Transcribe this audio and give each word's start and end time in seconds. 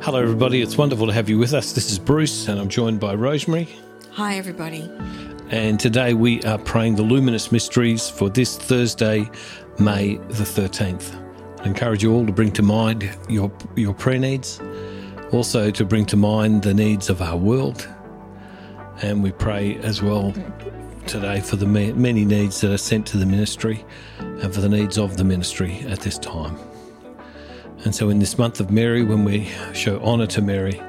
Hello, 0.00 0.22
everybody. 0.22 0.62
It's 0.62 0.78
wonderful 0.78 1.08
to 1.08 1.12
have 1.12 1.28
you 1.28 1.38
with 1.38 1.52
us. 1.52 1.72
This 1.72 1.90
is 1.90 1.98
Bruce, 1.98 2.46
and 2.46 2.60
I'm 2.60 2.68
joined 2.68 3.00
by 3.00 3.14
Rosemary. 3.14 3.68
Hi, 4.12 4.36
everybody. 4.36 4.88
And 5.50 5.78
today 5.78 6.14
we 6.14 6.40
are 6.44 6.56
praying 6.56 6.94
the 6.94 7.02
luminous 7.02 7.50
mysteries 7.50 8.08
for 8.08 8.30
this 8.30 8.56
Thursday, 8.56 9.28
May 9.80 10.16
the 10.16 10.44
13th. 10.44 11.60
I 11.60 11.64
encourage 11.64 12.04
you 12.04 12.14
all 12.14 12.24
to 12.24 12.32
bring 12.32 12.52
to 12.52 12.62
mind 12.62 13.10
your, 13.28 13.50
your 13.74 13.92
prayer 13.92 14.20
needs, 14.20 14.60
also 15.32 15.70
to 15.72 15.84
bring 15.84 16.06
to 16.06 16.16
mind 16.16 16.62
the 16.62 16.74
needs 16.74 17.10
of 17.10 17.20
our 17.20 17.36
world. 17.36 17.86
And 19.02 19.20
we 19.20 19.32
pray 19.32 19.78
as 19.78 20.00
well 20.00 20.32
today 21.06 21.40
for 21.40 21.56
the 21.56 21.66
many 21.66 22.24
needs 22.24 22.60
that 22.60 22.72
are 22.72 22.78
sent 22.78 23.04
to 23.08 23.16
the 23.16 23.26
ministry 23.26 23.84
and 24.18 24.54
for 24.54 24.60
the 24.60 24.68
needs 24.68 24.96
of 24.96 25.16
the 25.16 25.24
ministry 25.24 25.80
at 25.88 26.00
this 26.00 26.18
time. 26.18 26.56
And 27.84 27.94
so, 27.94 28.08
in 28.08 28.18
this 28.18 28.36
month 28.36 28.58
of 28.58 28.70
Mary, 28.70 29.04
when 29.04 29.24
we 29.24 29.48
show 29.72 30.00
honour 30.00 30.26
to 30.28 30.42
Mary, 30.42 30.82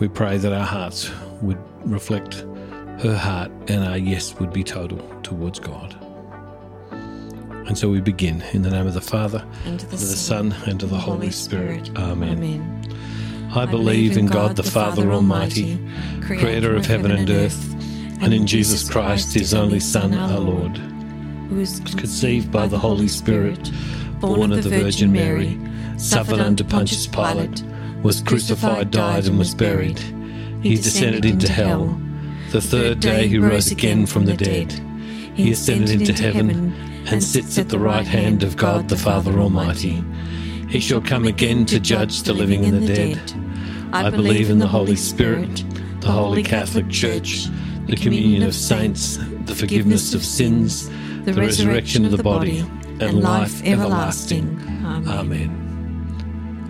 we 0.00 0.08
pray 0.08 0.38
that 0.38 0.52
our 0.52 0.64
hearts 0.64 1.10
would 1.40 1.58
reflect 1.84 2.44
her 3.00 3.16
heart 3.16 3.50
and 3.68 3.84
our 3.84 3.96
yes 3.96 4.34
would 4.40 4.52
be 4.52 4.64
total 4.64 4.98
towards 5.22 5.60
God. 5.60 5.96
And 6.90 7.78
so 7.78 7.88
we 7.88 8.00
begin 8.00 8.42
in 8.52 8.62
the 8.62 8.70
name 8.70 8.88
of 8.88 8.94
the 8.94 9.00
Father, 9.00 9.46
and 9.64 9.78
to 9.78 9.86
the, 9.86 9.96
Son, 9.98 10.52
and 10.66 10.80
to 10.80 10.86
the 10.86 10.98
Holy, 10.98 11.30
Spirit. 11.30 11.86
Spirit. 11.86 11.98
Amen. 11.98 12.38
Amen. 12.38 13.50
I, 13.54 13.64
believe 13.66 14.16
in 14.16 14.26
God, 14.26 14.56
the 14.56 14.64
Father 14.64 15.12
Almighty, 15.12 15.78
creator 16.20 16.74
of 16.74 16.86
heaven 16.86 17.12
and 17.12 17.30
earth, 17.30 17.72
and 18.20 18.34
in 18.34 18.46
Jesus 18.46 18.88
Christ, 18.88 19.34
his 19.34 19.54
only 19.54 19.80
Son, 19.80 20.14
our 20.14 20.40
Lord, 20.40 20.76
who 21.48 21.56
was 21.56 21.80
conceived 21.80 22.50
by 22.50 22.66
the 22.66 22.78
Holy 22.78 23.08
Spirit, 23.08 23.70
born 24.18 24.52
of 24.52 24.64
the 24.64 24.70
Virgin 24.70 25.12
Mary 25.12 25.58
suffered 26.00 26.40
under 26.40 26.64
Pontius 26.64 27.06
Pilate, 27.06 27.62
was 28.02 28.22
crucified, 28.22 28.90
died, 28.90 29.26
and 29.26 29.38
was 29.38 29.54
buried. 29.54 29.98
He 30.62 30.76
descended 30.76 31.24
into 31.24 31.50
hell. 31.50 32.00
The 32.50 32.60
third 32.60 33.00
day 33.00 33.28
he 33.28 33.38
rose 33.38 33.70
again 33.70 34.06
from 34.06 34.24
the 34.24 34.36
dead. 34.36 34.72
He 35.34 35.52
ascended 35.52 36.00
into 36.00 36.12
heaven 36.12 36.72
and 37.06 37.22
sits 37.22 37.58
at 37.58 37.68
the 37.68 37.78
right 37.78 38.06
hand 38.06 38.42
of 38.42 38.56
God 38.56 38.88
the 38.88 38.96
Father 38.96 39.38
Almighty. 39.38 40.02
He 40.68 40.80
shall 40.80 41.00
come 41.00 41.26
again 41.26 41.66
to 41.66 41.80
judge 41.80 42.22
the 42.22 42.32
living 42.32 42.64
and 42.64 42.82
the 42.82 42.94
dead. 42.94 43.32
I 43.92 44.10
believe 44.10 44.50
in 44.50 44.58
the 44.58 44.68
Holy 44.68 44.96
Spirit, 44.96 45.64
the 46.00 46.10
Holy 46.10 46.42
Catholic 46.42 46.88
Church, 46.88 47.46
the 47.86 47.96
communion 47.96 48.42
of 48.42 48.54
saints, 48.54 49.18
the 49.44 49.54
forgiveness 49.54 50.14
of 50.14 50.24
sins, 50.24 50.88
the 51.24 51.34
resurrection 51.34 52.04
of 52.04 52.12
the 52.12 52.22
body, 52.22 52.60
and 53.00 53.20
life 53.20 53.64
everlasting. 53.64 54.60
Amen. 55.06 55.69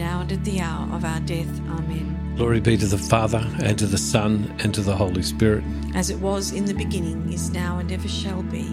now 0.00 0.22
and 0.22 0.32
at 0.32 0.42
the 0.44 0.58
hour 0.58 0.88
of 0.94 1.04
our 1.04 1.20
death. 1.20 1.60
Amen. 1.68 2.34
Glory 2.34 2.58
be 2.58 2.74
to 2.78 2.86
the 2.86 2.96
Father, 2.96 3.46
and 3.62 3.78
to 3.78 3.86
the 3.86 3.98
Son, 3.98 4.52
and 4.60 4.72
to 4.72 4.80
the 4.80 4.96
Holy 4.96 5.22
Spirit. 5.22 5.62
As 5.94 6.08
it 6.08 6.18
was 6.20 6.52
in 6.52 6.64
the 6.64 6.72
beginning, 6.72 7.30
is 7.30 7.50
now, 7.50 7.78
and 7.78 7.92
ever 7.92 8.08
shall 8.08 8.42
be, 8.44 8.66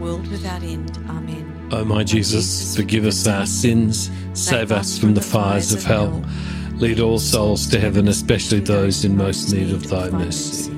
world 0.00 0.26
without 0.26 0.64
end. 0.64 0.98
Amen. 1.08 1.68
O 1.70 1.84
my 1.84 2.02
Jesus, 2.02 2.74
forgive 2.74 3.06
us 3.06 3.28
our 3.28 3.46
sins, 3.46 4.10
save 4.32 4.72
us 4.72 4.98
from 4.98 5.14
the 5.14 5.20
fires 5.20 5.72
of 5.72 5.84
hell. 5.84 6.24
Lead 6.78 6.98
all 6.98 7.20
souls 7.20 7.68
to 7.68 7.78
heaven, 7.78 8.08
especially 8.08 8.58
those 8.58 9.04
in 9.04 9.16
most 9.16 9.52
need 9.52 9.70
of 9.70 9.88
thy 9.88 10.10
mercy. 10.10 10.72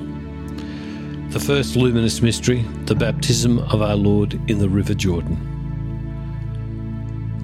The 1.29 1.39
first 1.39 1.75
luminous 1.75 2.21
mystery, 2.21 2.63
the 2.85 2.93
baptism 2.93 3.57
of 3.57 3.81
our 3.81 3.95
Lord 3.95 4.39
in 4.51 4.59
the 4.59 4.69
River 4.69 4.93
Jordan. 4.93 5.35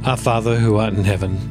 Our 0.05 0.17
Father 0.17 0.57
who 0.57 0.75
art 0.77 0.93
in 0.93 1.03
heaven, 1.03 1.50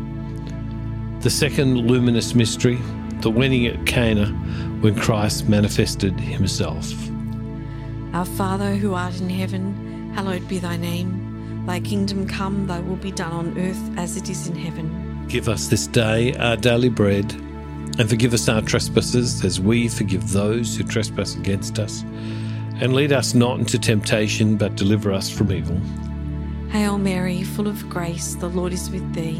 The 1.21 1.29
second 1.29 1.87
luminous 1.87 2.33
mystery, 2.33 2.79
the 3.19 3.29
wedding 3.29 3.67
at 3.67 3.85
Cana, 3.85 4.25
when 4.81 4.95
Christ 4.95 5.47
manifested 5.47 6.19
himself. 6.19 6.91
Our 8.15 8.25
Father 8.25 8.73
who 8.73 8.95
art 8.95 9.21
in 9.21 9.29
heaven, 9.29 10.11
hallowed 10.15 10.47
be 10.47 10.57
thy 10.57 10.77
name. 10.77 11.63
Thy 11.67 11.79
kingdom 11.79 12.27
come, 12.27 12.65
thy 12.65 12.79
will 12.79 12.95
be 12.95 13.11
done 13.11 13.31
on 13.33 13.59
earth 13.59 13.99
as 13.99 14.17
it 14.17 14.31
is 14.31 14.47
in 14.47 14.55
heaven. 14.55 15.27
Give 15.27 15.47
us 15.47 15.67
this 15.67 15.85
day 15.85 16.33
our 16.37 16.57
daily 16.57 16.89
bread, 16.89 17.31
and 17.99 18.09
forgive 18.09 18.33
us 18.33 18.49
our 18.49 18.63
trespasses 18.63 19.45
as 19.45 19.59
we 19.59 19.89
forgive 19.89 20.31
those 20.31 20.75
who 20.75 20.83
trespass 20.83 21.35
against 21.35 21.77
us. 21.77 22.01
And 22.81 22.95
lead 22.95 23.11
us 23.11 23.35
not 23.35 23.59
into 23.59 23.77
temptation, 23.77 24.57
but 24.57 24.75
deliver 24.75 25.11
us 25.11 25.29
from 25.29 25.51
evil. 25.51 25.79
Hail 26.71 26.97
Mary, 26.97 27.43
full 27.43 27.67
of 27.67 27.87
grace, 27.91 28.33
the 28.33 28.49
Lord 28.49 28.73
is 28.73 28.89
with 28.89 29.13
thee. 29.13 29.39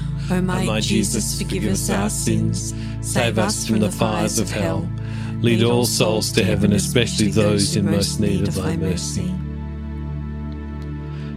O 0.29 0.41
my, 0.41 0.63
my 0.63 0.79
Jesus, 0.79 1.37
forgive 1.37 1.65
us 1.65 1.89
our 1.89 2.09
sins, 2.09 2.73
save 3.01 3.37
us 3.37 3.67
from 3.67 3.79
the 3.79 3.91
fires 3.91 4.39
of 4.39 4.49
hell. 4.49 4.87
Lead 5.41 5.63
all 5.63 5.85
souls 5.85 6.31
to 6.33 6.43
heaven, 6.43 6.71
especially 6.73 7.31
those 7.31 7.75
in 7.75 7.89
most 7.89 8.19
need 8.19 8.47
of 8.47 8.55
thy 8.55 8.77
mercy. 8.77 9.33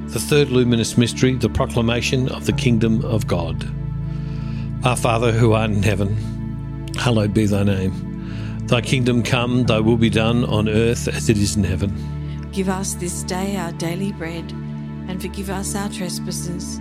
The 0.09 0.21
third 0.21 0.51
luminous 0.51 0.99
mystery, 0.99 1.35
the 1.35 1.49
proclamation 1.49 2.29
of 2.29 2.47
the 2.47 2.53
kingdom 2.53 3.05
of 3.05 3.27
God. 3.27 3.67
Our 4.85 4.97
Father 4.97 5.33
who 5.33 5.55
art 5.55 5.71
in 5.71 5.83
heaven, 5.83 6.89
hallowed 6.99 7.33
be 7.35 7.47
thy 7.47 7.65
name. 7.65 8.67
Thy 8.67 8.81
kingdom 8.81 9.23
come, 9.23 9.65
thy 9.65 9.81
will 9.81 9.97
be 9.97 10.11
done 10.11 10.45
on 10.45 10.69
earth 10.69 11.09
as 11.09 11.29
it 11.29 11.39
is 11.39 11.57
in 11.57 11.65
heaven. 11.65 12.51
Give 12.53 12.69
us 12.69 12.95
this 12.95 13.23
day 13.25 13.57
our 13.57 13.73
daily 13.73 14.13
bread, 14.13 14.53
and 15.09 15.21
forgive 15.21 15.51
us 15.51 15.75
our 15.75 15.89
trespasses 15.89 16.81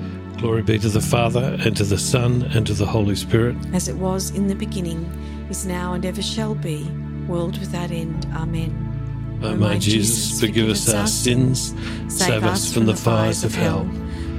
Glory 0.41 0.63
be 0.63 0.79
to 0.79 0.89
the 0.89 0.99
Father, 0.99 1.55
and 1.63 1.77
to 1.77 1.83
the 1.83 1.99
Son, 1.99 2.41
and 2.55 2.65
to 2.65 2.73
the 2.73 2.85
Holy 2.85 3.15
Spirit. 3.15 3.55
As 3.73 3.87
it 3.87 3.95
was 3.95 4.31
in 4.31 4.47
the 4.47 4.55
beginning, 4.55 5.05
is 5.51 5.67
now, 5.67 5.93
and 5.93 6.03
ever 6.03 6.23
shall 6.23 6.55
be, 6.55 6.83
world 7.27 7.59
without 7.59 7.91
end. 7.91 8.25
Amen. 8.33 9.39
O 9.43 9.55
my 9.55 9.77
Jesus, 9.77 10.39
forgive 10.39 10.67
us 10.67 10.91
our 10.91 11.05
sins, 11.05 11.75
save 12.07 12.43
us 12.43 12.73
from 12.73 12.87
the 12.87 12.95
fires 12.95 13.43
of 13.43 13.53
hell. 13.53 13.83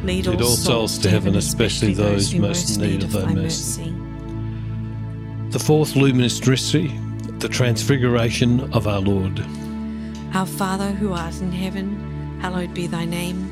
Lead 0.03 0.27
Lead 0.27 0.43
all 0.43 0.57
souls 0.57 0.99
to 0.99 1.09
heaven, 1.09 1.37
especially 1.37 1.95
those 1.95 2.35
most 2.35 2.77
in 2.77 2.83
need 2.83 3.05
of 3.05 3.13
thy 3.13 3.33
mercy. 3.33 3.95
The 5.51 5.61
fourth 5.61 5.95
luminous 5.95 6.45
mystery, 6.45 6.89
the 7.39 7.49
transfiguration 7.49 8.73
of 8.73 8.89
our 8.89 9.01
Lord. 9.01 9.41
Our 10.35 10.47
Father 10.47 10.91
who 10.91 11.13
art 11.13 11.41
in 11.41 11.53
heaven, 11.53 12.41
hallowed 12.41 12.75
be 12.75 12.89
thy 12.89 13.05
name. 13.05 13.52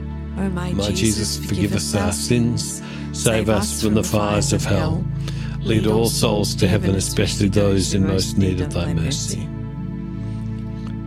O 0.37 0.49
my, 0.49 0.73
My 0.73 0.91
Jesus, 0.91 1.43
forgive 1.45 1.73
us 1.73 1.93
our 1.95 2.11
sins, 2.11 2.81
save 3.11 3.49
us 3.49 3.81
from 3.81 3.93
the 3.93 4.03
fires 4.03 4.53
of 4.53 4.63
hell. 4.63 5.03
Lead 5.59 5.85
all 5.85 6.07
souls 6.07 6.55
to 6.55 6.67
heaven, 6.67 6.95
especially 6.95 7.47
those 7.47 7.93
in 7.93 8.07
most 8.07 8.37
need 8.37 8.61
of 8.61 8.73
thy 8.73 8.93
mercy. 8.93 9.47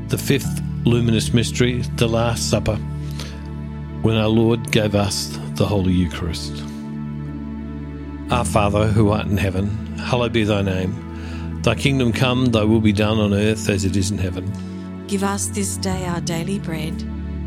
The 0.08 0.18
fifth 0.18 0.62
luminous 0.84 1.32
mystery, 1.32 1.82
the 1.96 2.06
Last 2.06 2.50
Supper, 2.50 2.76
when 4.02 4.16
our 4.16 4.28
Lord 4.28 4.70
gave 4.70 4.94
us 4.94 5.36
the 5.54 5.66
Holy 5.66 5.92
Eucharist. 5.92 6.62
Our 8.30 8.44
Father, 8.44 8.86
who 8.86 9.10
art 9.10 9.26
in 9.26 9.36
heaven, 9.36 9.68
hallowed 9.96 10.32
be 10.32 10.44
thy 10.44 10.62
name. 10.62 11.62
Thy 11.62 11.74
kingdom 11.74 12.12
come, 12.12 12.46
thy 12.46 12.62
will 12.62 12.80
be 12.80 12.92
done 12.92 13.18
on 13.18 13.32
earth 13.32 13.68
as 13.68 13.84
it 13.84 13.96
is 13.96 14.10
in 14.10 14.18
heaven. 14.18 14.50
Give 15.06 15.24
us 15.24 15.46
this 15.48 15.76
day 15.78 16.04
our 16.06 16.20
daily 16.20 16.58
bread, 16.58 17.02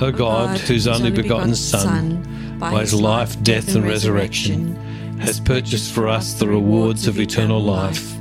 O 0.00 0.12
God, 0.12 0.58
whose 0.58 0.86
only 0.86 1.10
begotten 1.10 1.54
Son, 1.54 2.58
by 2.58 2.80
his 2.80 2.94
life, 2.94 3.42
death, 3.42 3.74
and 3.74 3.84
resurrection, 3.84 4.76
has 5.18 5.40
purchased 5.40 5.92
for 5.92 6.08
us 6.08 6.34
the 6.34 6.46
rewards 6.46 7.06
of 7.06 7.18
eternal 7.18 7.60
life, 7.62 8.14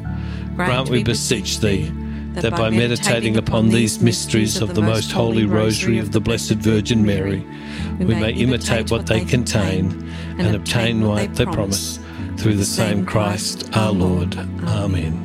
grant, 0.56 0.90
we 0.90 1.04
beseech 1.04 1.60
thee, 1.60 1.92
that 2.34 2.52
by 2.52 2.70
meditating 2.70 3.36
upon 3.38 3.70
these 3.70 4.02
mysteries 4.02 4.62
of 4.62 4.74
the 4.74 4.82
most 4.82 5.12
holy 5.12 5.46
rosary 5.46 6.00
of 6.00 6.12
the 6.12 6.22
Blessed 6.22 6.56
Virgin 6.56 7.06
Mary, 7.06 7.46
we 8.00 8.16
may 8.16 8.32
imitate 8.32 8.92
what 8.92 9.06
they 9.08 9.26
contain 9.26 10.10
and 10.38 10.56
obtain 10.56 11.06
what 11.06 11.36
they 11.36 11.46
promise 11.46 12.00
through 12.38 12.56
the 12.56 12.66
same 12.66 13.06
Christ 13.06 13.70
our 13.76 13.92
Lord. 13.92 14.38
Amen. 14.64 15.22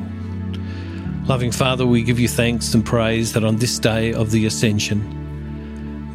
Loving 1.27 1.51
Father, 1.51 1.85
we 1.85 2.03
give 2.03 2.19
you 2.19 2.27
thanks 2.27 2.73
and 2.73 2.85
praise 2.85 3.31
that 3.33 3.43
on 3.43 3.57
this 3.57 3.79
day 3.79 4.13
of 4.13 4.31
the 4.31 4.45
ascension, 4.45 5.20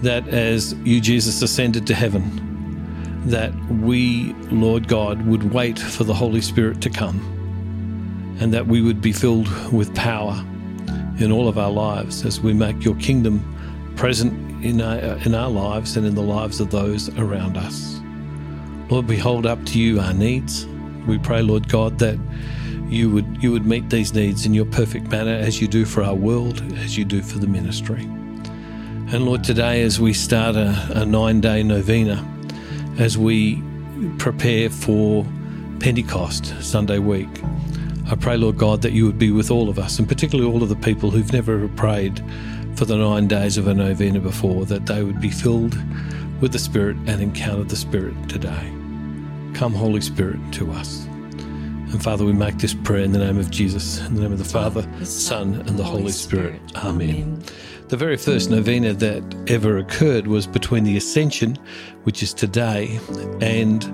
that 0.03 0.29
as 0.29 0.75
you, 0.85 1.01
Jesus, 1.01 1.43
ascended 1.43 1.87
to 1.87 1.95
heaven, 1.95 3.23
that 3.27 3.53
we, 3.71 4.33
Lord 4.51 4.89
God, 4.89 5.27
would 5.27 5.53
wait 5.53 5.79
for 5.79 6.05
the 6.05 6.15
Holy 6.15 6.41
Spirit 6.41 6.81
to 6.83 6.91
come, 6.91 7.19
and 8.41 8.53
that 8.53 8.67
we 8.67 8.83
would 8.83 9.01
be 9.01 9.13
filled 9.13 9.49
with 9.73 9.95
power 9.95 10.45
in 11.19 11.33
all 11.33 11.49
of 11.49 11.59
our 11.59 11.71
lives 11.71 12.25
as 12.25 12.41
we 12.41 12.53
make 12.53 12.85
your 12.85 12.95
kingdom 12.97 13.43
present 13.97 14.33
in 14.65 14.81
our, 14.81 14.99
in 15.25 15.35
our 15.35 15.51
lives 15.51 15.97
and 15.97 16.07
in 16.07 16.15
the 16.15 16.23
lives 16.23 16.61
of 16.61 16.71
those 16.71 17.09
around 17.19 17.57
us. 17.57 18.01
Lord, 18.91 19.09
we 19.09 19.17
hold 19.17 19.47
up 19.47 19.65
to 19.67 19.79
you 19.81 19.99
our 19.99 20.15
needs. 20.15 20.67
We 21.07 21.19
pray, 21.19 21.43
Lord 21.43 21.69
God, 21.69 21.99
that 21.99 22.19
you 22.89 23.11
would 23.11 23.43
you 23.43 23.51
would 23.51 23.67
meet 23.67 23.91
these 23.91 24.15
needs 24.15 24.47
in 24.47 24.55
your 24.55 24.67
perfect 24.67 25.09
manner 25.09 25.35
as 25.35 25.61
you 25.61 25.67
do 25.67 25.85
for 25.85 26.05
our 26.05 26.15
world, 26.15 26.63
as 26.75 26.97
you 26.97 27.05
do 27.05 27.21
for 27.23 27.39
the 27.39 27.49
ministry. 27.49 28.09
And 29.09 29.25
Lord, 29.25 29.45
today 29.45 29.83
as 29.83 30.01
we 30.01 30.13
start 30.13 30.57
a, 30.57 31.01
a 31.01 31.07
nine 31.07 31.41
day 31.41 31.63
novena, 31.63 32.27
as 32.99 33.17
we 33.17 33.63
prepare 34.19 34.69
for 34.69 35.25
Pentecost 35.79 36.61
Sunday 36.61 36.99
week, 36.99 37.29
I 38.11 38.17
pray, 38.17 38.37
Lord 38.37 38.59
God, 38.59 38.83
that 38.83 38.95
you 38.95 39.07
would 39.07 39.19
be 39.19 39.31
with 39.31 39.49
all 39.49 39.69
of 39.69 39.79
us, 39.79 40.01
and 40.01 40.09
particularly 40.09 40.51
all 40.51 40.61
of 40.61 40.69
the 40.69 40.77
people 40.77 41.13
who've 41.13 41.33
never 41.33 41.69
prayed 41.69 42.21
for 42.75 42.85
the 42.85 42.97
nine 42.97 43.29
days 43.29 43.57
of 43.57 43.69
a 43.69 43.75
novena 43.75 44.19
before, 44.19 44.67
that 44.67 44.87
they 44.87 45.05
would 45.05 45.21
be 45.21 45.31
filled 45.31 45.79
with 46.41 46.51
the 46.53 46.59
Spirit 46.59 46.97
and 47.07 47.23
encounter 47.23 47.63
the 47.63 47.77
Spirit 47.77 48.15
today. 48.29 48.73
Come, 49.55 49.73
Holy 49.73 50.01
Spirit, 50.01 50.41
to 50.55 50.73
us. 50.73 51.05
And 51.07 52.03
Father, 52.03 52.25
we 52.25 52.33
make 52.33 52.59
this 52.59 52.75
prayer 52.75 53.05
in 53.05 53.13
the 53.13 53.21
name 53.21 53.39
of 53.39 53.53
Jesus, 53.53 54.01
in 54.01 54.17
the 54.17 54.23
name 54.23 54.33
of 54.33 54.39
the 54.39 54.45
Father, 54.45 54.83
the 54.83 55.07
Son, 55.07 55.55
and 55.55 55.79
the 55.79 55.85
Holy 55.85 56.11
Spirit. 56.11 56.61
Amen. 56.75 57.11
Amen. 57.11 57.45
The 57.89 57.97
very 57.97 58.17
first 58.17 58.51
novena 58.51 58.95
that 58.95 59.23
ever 59.47 59.79
occurred 59.79 60.27
was 60.27 60.49
between 60.49 60.83
the 60.83 60.97
Ascension, 60.97 61.57
which 62.03 62.21
is 62.21 62.35
today, 62.35 62.99
and 63.41 63.85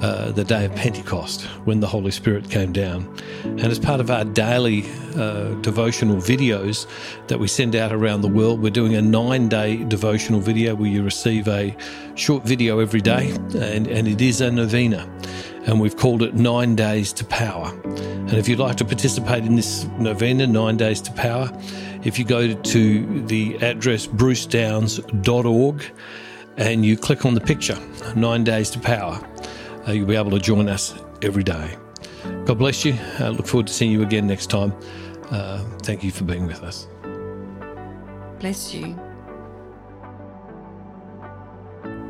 uh, 0.00 0.30
the 0.30 0.44
day 0.44 0.64
of 0.64 0.74
Pentecost, 0.76 1.42
when 1.64 1.80
the 1.80 1.88
Holy 1.88 2.12
Spirit 2.12 2.48
came 2.48 2.72
down. 2.72 3.12
And 3.42 3.62
as 3.62 3.80
part 3.80 4.00
of 4.00 4.12
our 4.12 4.24
daily 4.24 4.84
uh, 5.16 5.54
devotional 5.60 6.18
videos 6.18 6.86
that 7.26 7.40
we 7.40 7.48
send 7.48 7.74
out 7.74 7.92
around 7.92 8.20
the 8.20 8.28
world, 8.28 8.62
we're 8.62 8.70
doing 8.70 8.94
a 8.94 9.02
nine 9.02 9.48
day 9.48 9.82
devotional 9.84 10.38
video 10.38 10.76
where 10.76 10.88
you 10.88 11.02
receive 11.02 11.48
a 11.48 11.76
short 12.14 12.44
video 12.44 12.78
every 12.78 13.00
day, 13.00 13.30
and, 13.56 13.88
and 13.88 14.06
it 14.06 14.20
is 14.20 14.40
a 14.40 14.52
novena 14.52 15.10
and 15.64 15.80
we've 15.80 15.96
called 15.96 16.22
it 16.22 16.34
Nine 16.34 16.74
Days 16.74 17.12
to 17.12 17.24
Power. 17.24 17.68
And 17.84 18.34
if 18.34 18.48
you'd 18.48 18.58
like 18.58 18.76
to 18.78 18.84
participate 18.84 19.44
in 19.44 19.54
this 19.54 19.84
novena, 19.98 20.46
Nine 20.46 20.76
Days 20.76 21.00
to 21.02 21.12
Power, 21.12 21.50
if 22.04 22.18
you 22.18 22.24
go 22.24 22.52
to 22.52 23.22
the 23.26 23.56
address 23.56 24.06
brucedowns.org 24.06 25.84
and 26.56 26.84
you 26.84 26.96
click 26.96 27.24
on 27.24 27.34
the 27.34 27.40
picture, 27.40 27.78
Nine 28.16 28.44
Days 28.44 28.70
to 28.70 28.80
Power, 28.80 29.20
uh, 29.86 29.92
you'll 29.92 30.06
be 30.06 30.16
able 30.16 30.30
to 30.32 30.38
join 30.38 30.68
us 30.68 30.94
every 31.22 31.44
day. 31.44 31.76
God 32.44 32.58
bless 32.58 32.84
you. 32.84 32.96
I 33.18 33.28
look 33.28 33.46
forward 33.46 33.68
to 33.68 33.72
seeing 33.72 33.92
you 33.92 34.02
again 34.02 34.26
next 34.26 34.50
time. 34.50 34.74
Uh, 35.30 35.58
thank 35.82 36.04
you 36.04 36.10
for 36.10 36.24
being 36.24 36.46
with 36.46 36.62
us. 36.62 36.88
Bless 38.38 38.74
you. 38.74 38.98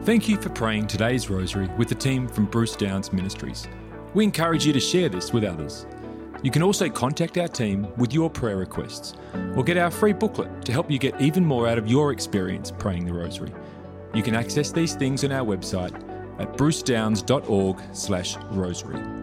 Thank 0.05 0.29
you 0.29 0.37
for 0.37 0.49
praying 0.49 0.89
today's 0.89 1.31
rosary 1.31 1.69
with 1.79 1.89
the 1.89 1.95
team 1.95 2.27
from 2.27 2.47
Bruce 2.47 2.75
Downs 2.75 3.13
Ministries. 3.13 3.69
We 4.15 4.25
encourage 4.25 4.67
you 4.67 4.73
to 4.73 4.81
share 4.81 5.09
this 5.09 5.33
with 5.33 5.45
others. 5.45 5.87
You 6.43 6.51
can 6.51 6.63
also 6.63 6.89
contact 6.89 7.37
our 7.39 7.47
team 7.47 7.87
with 7.97 8.13
your 8.13 8.29
prayer 8.29 8.57
requests 8.57 9.15
or 9.57 9.63
get 9.63 9.77
our 9.77 9.93
free 9.93 10.13
booklet 10.13 10.65
to 10.65 10.73
help 10.73 10.91
you 10.91 10.99
get 10.99 11.21
even 11.21 11.45
more 11.45 11.69
out 11.69 11.79
of 11.79 11.87
your 11.87 12.11
experience 12.11 12.73
praying 12.73 13.07
the 13.07 13.13
rosary. 13.13 13.53
You 14.13 14.25
can 14.25 14.35
access 14.35 14.73
these 14.73 14.95
things 14.95 15.23
on 15.25 15.31
our 15.31 15.47
website 15.47 15.95
at 16.41 16.57
brucedowns.org/rosary. 16.57 19.22